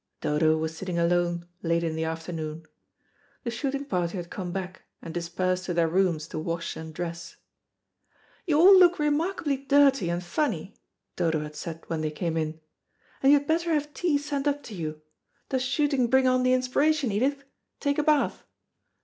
Dodo 0.19 0.57
was 0.57 0.75
sitting 0.75 0.97
alone 0.97 1.47
late 1.61 1.83
in 1.83 1.95
the 1.95 2.05
afternoon. 2.05 2.65
The 3.43 3.51
shooting 3.51 3.85
party 3.85 4.17
had 4.17 4.31
come 4.31 4.51
back, 4.51 4.81
and 4.99 5.13
dispersed 5.13 5.65
to 5.65 5.75
their 5.75 5.87
rooms 5.87 6.27
to 6.29 6.39
wash 6.39 6.75
and 6.75 6.91
dress. 6.91 7.35
"You 8.47 8.59
all 8.59 8.75
look 8.75 8.97
remarkably 8.97 9.57
dirty 9.57 10.09
and 10.09 10.23
funny," 10.23 10.73
Dodo 11.15 11.41
had 11.41 11.55
said 11.55 11.83
when 11.85 12.01
they 12.01 12.09
came 12.09 12.35
in, 12.35 12.59
"and 13.21 13.31
you 13.31 13.37
had 13.37 13.47
better 13.47 13.71
have 13.75 13.93
tea 13.93 14.17
sent 14.17 14.47
up 14.47 14.63
to 14.63 14.73
you. 14.73 15.03
Does 15.49 15.61
shooting 15.61 16.07
bring 16.07 16.27
on 16.27 16.41
the 16.41 16.53
inspiration, 16.53 17.11
Edith? 17.11 17.43
Take 17.79 17.99
a 17.99 18.03
bath." 18.03 18.43